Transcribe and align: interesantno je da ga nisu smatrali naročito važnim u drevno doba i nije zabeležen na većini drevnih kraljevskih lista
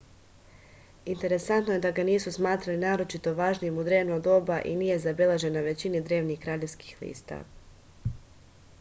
interesantno 1.15 1.73
je 1.75 1.81
da 1.83 1.91
ga 1.99 2.05
nisu 2.07 2.33
smatrali 2.37 2.79
naročito 2.83 3.33
važnim 3.41 3.77
u 3.81 3.85
drevno 3.89 4.17
doba 4.29 4.57
i 4.71 4.75
nije 4.79 4.97
zabeležen 5.05 5.53
na 5.59 5.63
većini 5.71 6.01
drevnih 6.09 6.39
kraljevskih 6.47 6.97
lista 7.05 7.37